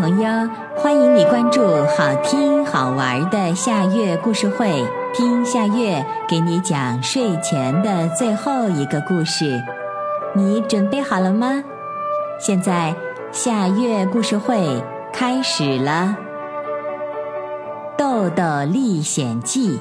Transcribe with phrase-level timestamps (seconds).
[0.00, 1.60] 朋友，欢迎你关注
[1.94, 9.62] 好听好玩的夏月故事会，听夏月给你讲睡前的最后一个故事。
[10.34, 11.62] 你准备好了吗？
[12.38, 12.96] 现在
[13.30, 16.16] 夏月故事会开始了，
[17.98, 19.78] 《豆豆历险记》。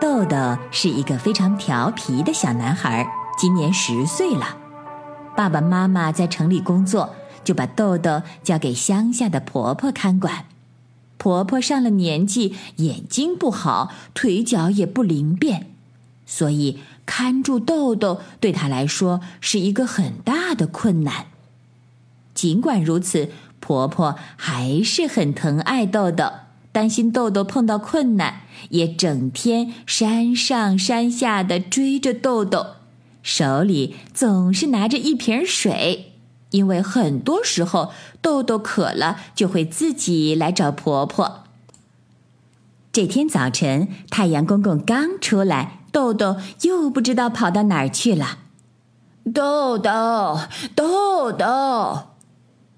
[0.00, 0.36] 豆豆
[0.72, 3.06] 是一个非常调皮的小男孩，
[3.38, 4.44] 今年十岁了。
[5.36, 10.46] 爸爸妈妈在城里工作，就把豆豆交给乡下的婆婆看管。
[11.18, 15.66] 婆婆上了年纪，眼睛不好，腿脚也不灵便，
[16.24, 21.26] 所以看住豆豆对她来说是一个很大的困难。
[22.32, 23.30] 尽管如此，
[23.60, 26.30] 婆婆还是很疼爱豆豆，
[26.72, 32.66] 担心豆豆碰到困难，也整天山上山下的追着豆豆。
[33.26, 36.12] 手里总是拿着一瓶水，
[36.50, 37.90] 因为很多时候
[38.22, 41.42] 豆豆渴了就会自己来找婆婆。
[42.92, 48.38] 这天早晨，太阳公公刚出来，豆豆又不知道跑到哪儿去了。
[49.34, 50.38] 豆豆，
[50.76, 52.02] 豆豆，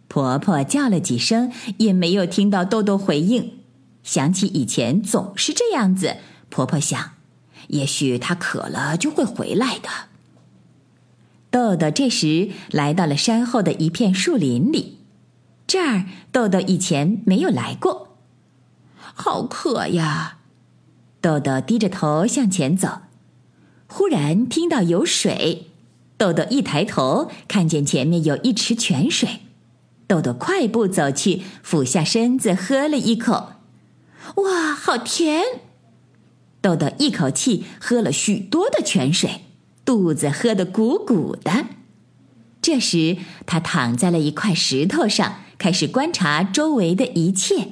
[0.08, 3.58] 婆婆叫了几声，也没有听到豆豆回应。
[4.02, 6.16] 想起以前总是这样子，
[6.48, 7.10] 婆婆想，
[7.66, 10.07] 也许她渴了就会回来的。
[11.50, 14.98] 豆豆这时来到了山后的一片树林里，
[15.66, 18.16] 这儿豆豆以前没有来过，
[19.14, 20.38] 好渴呀！
[21.20, 23.00] 豆豆低着头向前走，
[23.86, 25.70] 忽然听到有水，
[26.16, 29.40] 豆豆一抬头看见前面有一池泉水，
[30.06, 33.54] 豆豆快步走去，俯下身子喝了一口，
[34.36, 35.42] 哇，好甜！
[36.60, 39.46] 豆豆一口气喝了许多的泉水。
[39.88, 41.64] 肚子喝得鼓鼓的，
[42.60, 47.68] 这时他躺在了一块石头上，开始观察周围的一切。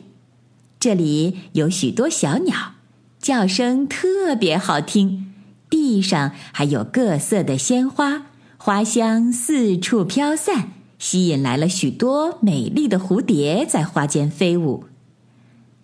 [0.81, 2.77] 这里有许多小鸟，
[3.19, 5.35] 叫声特别好听。
[5.69, 14.85] 地上还有各色的鲜花，花香四处飘散，吸引来了许多美丽的蝴蝶在花间飞舞。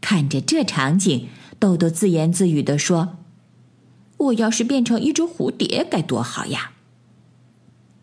[0.01, 3.19] 看着这场景，豆豆自言自语地说。
[4.22, 6.72] 我要是变成一只蝴蝶该多好呀！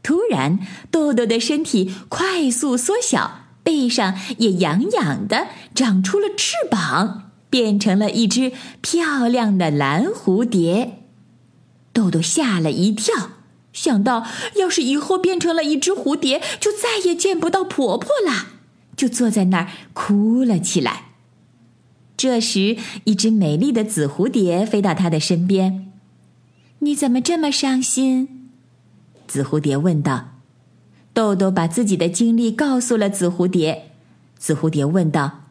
[0.02, 0.60] 突然，
[0.90, 11.04] 豆豆的身体快速缩小，背上也痒痒的，长出了翅膀，变成了一只漂亮的蓝蝴蝶。
[11.94, 13.32] 豆豆吓了一跳，
[13.72, 14.26] 想到
[14.56, 18.48] 要是以后变成了一只蝴蝶，就再也见不到婆婆了，
[18.96, 21.12] 就坐在那儿哭了起来。
[22.18, 25.89] 这时，一只美丽的紫蝴蝶飞到他的身边。
[26.80, 28.50] 你怎么这么伤心？
[29.28, 30.30] 紫蝴蝶问道。
[31.14, 33.92] 豆豆把自己的经历告诉了紫蝴蝶。
[34.38, 35.42] 紫蝴蝶问道：“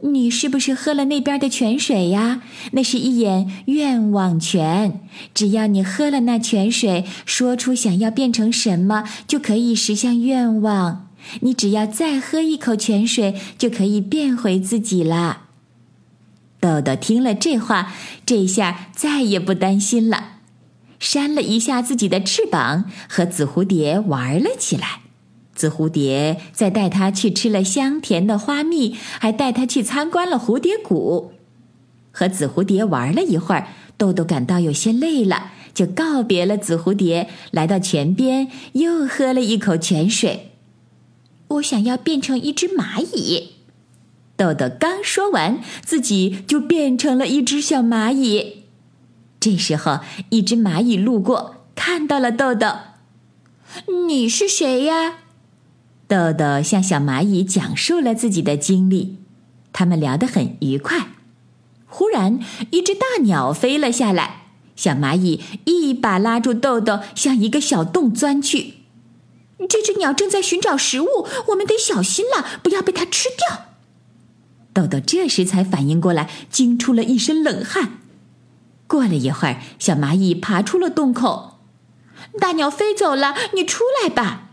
[0.00, 2.40] 你是不是喝了那边的泉水呀？
[2.72, 5.00] 那是一眼愿望泉，
[5.34, 11.08] 只要你喝了那泉水，说出想要变成什么，就可以实现愿望。
[11.40, 15.42] 你只要再喝一口泉水，就可以变回自己了。”
[16.60, 17.92] 豆豆听了这话，
[18.24, 20.37] 这下再也不担心了。
[20.98, 25.00] 扇了一下自己的翅膀，和紫蝴蝶玩了起来。
[25.54, 31.32] 紫蝴蝶再带它去吃了香甜的花蜜，还带它去参观了蝴蝶谷。
[32.12, 40.52] 和紫蝴蝶玩了一会儿，豆豆感到有些累了，就告别了紫蝴蝶，来到泉边，又喝了一口泉水。
[41.48, 43.54] 我想要变成一只蚂蚁。
[44.36, 48.64] 豆豆刚说完，自己就变成了一只小蚂蚁。
[49.40, 50.00] 这时候，
[50.30, 52.66] 一只蚂蚁路过，看到了豆豆。
[54.06, 55.18] 你是谁呀？
[56.06, 59.18] 豆豆向小蚂蚁讲述了自己的经历，
[59.72, 61.08] 他们聊得很愉快。
[61.86, 62.40] 忽然，
[62.70, 68.74] 一只大鸟飞了下来，小蚂蚁一把拉住豆豆，向一个小洞钻去。
[69.68, 73.66] 这只鸟正在寻找食物，我们得小心了，不要被它吃掉。
[74.72, 77.97] 豆豆这时才反应过来，惊出了一身冷汗。
[78.88, 81.58] 过了一会儿，小蚂蚁爬出了洞口，
[82.40, 84.48] 大鸟飞走了，你出来吧。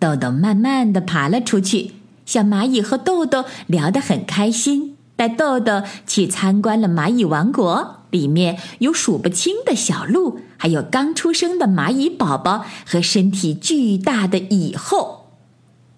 [0.00, 1.92] 豆豆慢慢的爬了出去，
[2.26, 15.28] 小蚂蚁和豆豆聊得很开心，带豆豆去参观了蚂蚁王国，里面有数不清的小鹿，还有刚出生的蚂蚁宝宝和身体巨大的蚁后。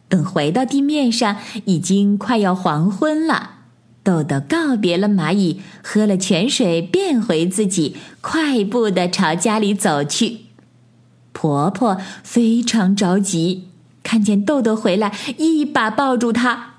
[0.09, 3.54] 等回到地面上，已经快要黄昏了。
[4.05, 10.43] 豆豆告别了蚂蚁，喝了泉水，变回自己，快步的朝家里走去。
[11.33, 13.69] 婆婆非常着急，
[14.03, 16.75] 看见豆豆回来，一把抱住他：“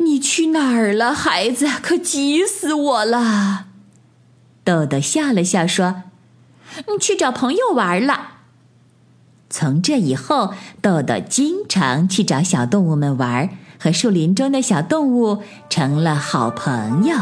[0.00, 1.66] 你去哪儿了，孩子？
[1.82, 3.66] 可急死我了！”
[4.62, 6.02] 豆豆笑了笑说
[6.92, 8.32] ：“你去找朋友玩了。”
[9.50, 13.48] 从这以后，豆豆经常去找小动物们玩，
[13.78, 15.38] 和树林中的小动物
[15.68, 17.14] 成了好朋友。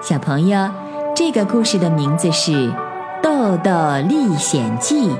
[0.00, 0.70] 小朋友，
[1.14, 2.52] 这个故事的名字是
[3.22, 3.70] 《豆豆
[4.08, 5.10] 历险记》，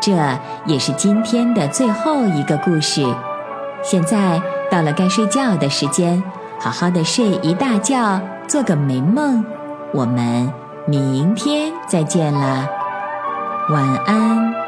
[0.00, 0.12] 这
[0.66, 3.04] 也是今天的最后一个故事。
[3.82, 6.22] 现在到了该睡觉的时间，
[6.58, 9.44] 好好的睡一大觉，做个美梦。
[9.92, 10.52] 我们
[10.86, 12.66] 明天再见啦！
[13.70, 14.61] 晚安。